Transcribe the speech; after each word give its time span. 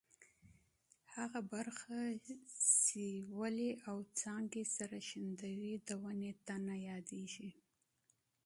هغه 1.15 1.39
برخه 1.53 1.97
چې 2.25 3.03
ریښې 3.35 3.69
او 3.89 3.97
څانګې 4.19 4.63
سره 4.75 4.97
نښلوي 5.01 5.73
د 5.87 5.89
ونې 6.03 6.31
تنه 6.47 6.75
یادیږي. 6.89 7.49